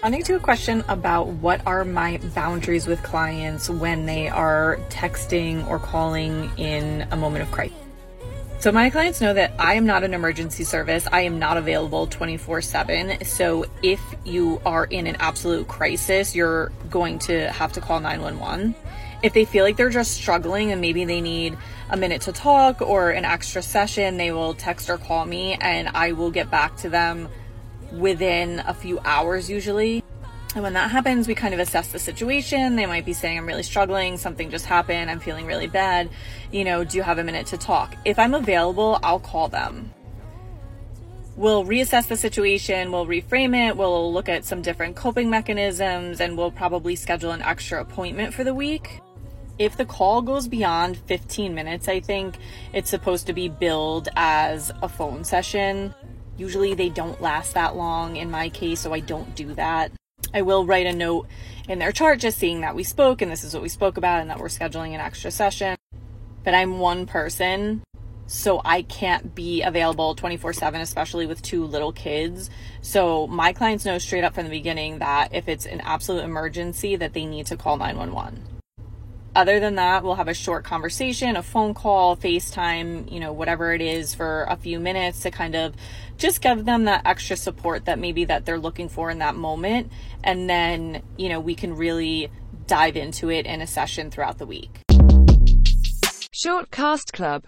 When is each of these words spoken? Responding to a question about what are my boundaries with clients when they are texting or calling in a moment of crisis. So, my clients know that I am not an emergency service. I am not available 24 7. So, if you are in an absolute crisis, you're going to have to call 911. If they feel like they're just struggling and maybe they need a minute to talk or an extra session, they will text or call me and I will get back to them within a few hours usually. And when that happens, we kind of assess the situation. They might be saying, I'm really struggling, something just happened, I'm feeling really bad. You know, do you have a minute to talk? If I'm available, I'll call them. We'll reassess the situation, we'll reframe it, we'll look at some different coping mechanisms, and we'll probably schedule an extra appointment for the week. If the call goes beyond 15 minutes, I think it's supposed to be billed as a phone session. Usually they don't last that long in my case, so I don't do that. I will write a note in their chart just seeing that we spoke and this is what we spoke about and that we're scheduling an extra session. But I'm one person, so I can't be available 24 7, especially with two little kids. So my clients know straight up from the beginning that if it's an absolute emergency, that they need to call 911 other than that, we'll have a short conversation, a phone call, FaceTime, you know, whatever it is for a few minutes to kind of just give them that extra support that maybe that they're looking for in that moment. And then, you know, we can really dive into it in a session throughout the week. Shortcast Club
Responding 0.00 0.22
to 0.22 0.36
a 0.36 0.40
question 0.40 0.82
about 0.88 1.26
what 1.26 1.60
are 1.66 1.84
my 1.84 2.16
boundaries 2.34 2.86
with 2.86 3.02
clients 3.02 3.68
when 3.68 4.06
they 4.06 4.28
are 4.28 4.78
texting 4.88 5.68
or 5.68 5.78
calling 5.78 6.50
in 6.56 7.06
a 7.10 7.18
moment 7.18 7.42
of 7.42 7.50
crisis. 7.50 7.76
So, 8.60 8.72
my 8.72 8.88
clients 8.88 9.20
know 9.20 9.34
that 9.34 9.52
I 9.58 9.74
am 9.74 9.84
not 9.84 10.02
an 10.02 10.14
emergency 10.14 10.64
service. 10.64 11.06
I 11.12 11.20
am 11.20 11.38
not 11.38 11.58
available 11.58 12.06
24 12.06 12.62
7. 12.62 13.26
So, 13.26 13.66
if 13.82 14.00
you 14.24 14.62
are 14.64 14.86
in 14.86 15.06
an 15.06 15.16
absolute 15.16 15.68
crisis, 15.68 16.34
you're 16.34 16.72
going 16.88 17.18
to 17.18 17.52
have 17.52 17.72
to 17.72 17.82
call 17.82 18.00
911. 18.00 18.74
If 19.22 19.34
they 19.34 19.44
feel 19.44 19.64
like 19.66 19.76
they're 19.76 19.90
just 19.90 20.12
struggling 20.12 20.72
and 20.72 20.80
maybe 20.80 21.04
they 21.04 21.20
need 21.20 21.58
a 21.90 21.96
minute 21.98 22.22
to 22.22 22.32
talk 22.32 22.80
or 22.80 23.10
an 23.10 23.26
extra 23.26 23.60
session, 23.60 24.16
they 24.16 24.32
will 24.32 24.54
text 24.54 24.88
or 24.88 24.96
call 24.96 25.26
me 25.26 25.58
and 25.60 25.90
I 25.90 26.12
will 26.12 26.30
get 26.30 26.50
back 26.50 26.78
to 26.78 26.88
them 26.88 27.28
within 27.92 28.60
a 28.66 28.74
few 28.74 28.98
hours 29.04 29.50
usually. 29.50 30.02
And 30.54 30.64
when 30.64 30.72
that 30.72 30.90
happens, 30.90 31.28
we 31.28 31.34
kind 31.34 31.54
of 31.54 31.60
assess 31.60 31.92
the 31.92 31.98
situation. 31.98 32.74
They 32.74 32.86
might 32.86 33.04
be 33.04 33.12
saying, 33.12 33.38
I'm 33.38 33.46
really 33.46 33.62
struggling, 33.62 34.16
something 34.16 34.50
just 34.50 34.66
happened, 34.66 35.10
I'm 35.10 35.20
feeling 35.20 35.46
really 35.46 35.68
bad. 35.68 36.10
You 36.50 36.64
know, 36.64 36.82
do 36.82 36.96
you 36.96 37.04
have 37.04 37.18
a 37.18 37.24
minute 37.24 37.46
to 37.48 37.56
talk? 37.56 37.94
If 38.04 38.18
I'm 38.18 38.34
available, 38.34 38.98
I'll 39.02 39.20
call 39.20 39.48
them. 39.48 39.94
We'll 41.36 41.64
reassess 41.64 42.08
the 42.08 42.16
situation, 42.16 42.90
we'll 42.90 43.06
reframe 43.06 43.56
it, 43.56 43.76
we'll 43.76 44.12
look 44.12 44.28
at 44.28 44.44
some 44.44 44.60
different 44.60 44.96
coping 44.96 45.30
mechanisms, 45.30 46.20
and 46.20 46.36
we'll 46.36 46.50
probably 46.50 46.96
schedule 46.96 47.30
an 47.30 47.40
extra 47.42 47.80
appointment 47.80 48.34
for 48.34 48.42
the 48.42 48.52
week. 48.52 49.00
If 49.58 49.76
the 49.76 49.84
call 49.84 50.20
goes 50.20 50.48
beyond 50.48 50.96
15 50.96 51.54
minutes, 51.54 51.86
I 51.86 52.00
think 52.00 52.36
it's 52.72 52.90
supposed 52.90 53.26
to 53.28 53.32
be 53.32 53.48
billed 53.48 54.08
as 54.16 54.72
a 54.82 54.88
phone 54.88 55.22
session. 55.22 55.94
Usually 56.40 56.72
they 56.72 56.88
don't 56.88 57.20
last 57.20 57.52
that 57.52 57.76
long 57.76 58.16
in 58.16 58.30
my 58.30 58.48
case, 58.48 58.80
so 58.80 58.94
I 58.94 59.00
don't 59.00 59.34
do 59.34 59.52
that. 59.56 59.92
I 60.32 60.40
will 60.40 60.64
write 60.64 60.86
a 60.86 60.92
note 60.94 61.26
in 61.68 61.78
their 61.78 61.92
chart 61.92 62.18
just 62.18 62.38
seeing 62.38 62.62
that 62.62 62.74
we 62.74 62.82
spoke 62.82 63.20
and 63.20 63.30
this 63.30 63.44
is 63.44 63.52
what 63.52 63.62
we 63.62 63.68
spoke 63.68 63.98
about 63.98 64.22
and 64.22 64.30
that 64.30 64.38
we're 64.38 64.46
scheduling 64.46 64.94
an 64.94 65.00
extra 65.00 65.30
session. 65.30 65.76
But 66.42 66.54
I'm 66.54 66.78
one 66.78 67.04
person, 67.04 67.82
so 68.26 68.62
I 68.64 68.80
can't 68.80 69.34
be 69.34 69.60
available 69.60 70.14
24 70.14 70.54
7, 70.54 70.80
especially 70.80 71.26
with 71.26 71.42
two 71.42 71.66
little 71.66 71.92
kids. 71.92 72.48
So 72.80 73.26
my 73.26 73.52
clients 73.52 73.84
know 73.84 73.98
straight 73.98 74.24
up 74.24 74.32
from 74.32 74.44
the 74.44 74.50
beginning 74.50 75.00
that 75.00 75.34
if 75.34 75.46
it's 75.46 75.66
an 75.66 75.82
absolute 75.82 76.24
emergency, 76.24 76.96
that 76.96 77.12
they 77.12 77.26
need 77.26 77.44
to 77.48 77.56
call 77.58 77.76
911 77.76 78.49
other 79.34 79.60
than 79.60 79.76
that, 79.76 80.02
we'll 80.02 80.16
have 80.16 80.28
a 80.28 80.34
short 80.34 80.64
conversation, 80.64 81.36
a 81.36 81.42
phone 81.42 81.74
call, 81.74 82.16
FaceTime, 82.16 83.10
you 83.10 83.20
know, 83.20 83.32
whatever 83.32 83.72
it 83.72 83.80
is 83.80 84.14
for 84.14 84.44
a 84.48 84.56
few 84.56 84.80
minutes 84.80 85.20
to 85.20 85.30
kind 85.30 85.54
of 85.54 85.74
just 86.16 86.40
give 86.40 86.64
them 86.64 86.84
that 86.84 87.02
extra 87.04 87.36
support 87.36 87.84
that 87.84 87.98
maybe 87.98 88.24
that 88.24 88.44
they're 88.44 88.58
looking 88.58 88.88
for 88.88 89.10
in 89.10 89.18
that 89.18 89.36
moment. 89.36 89.90
And 90.24 90.50
then, 90.50 91.02
you 91.16 91.28
know, 91.28 91.40
we 91.40 91.54
can 91.54 91.76
really 91.76 92.30
dive 92.66 92.96
into 92.96 93.30
it 93.30 93.46
in 93.46 93.60
a 93.60 93.66
session 93.66 94.10
throughout 94.10 94.38
the 94.38 94.46
week. 94.46 94.70
Shortcast 96.32 97.12
Club 97.12 97.38